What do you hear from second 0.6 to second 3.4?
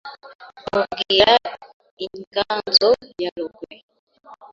Mubwira inganzo ya